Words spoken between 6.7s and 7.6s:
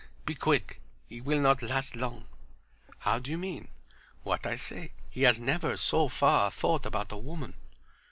about a woman."